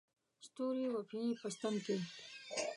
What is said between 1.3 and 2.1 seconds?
په ستن کې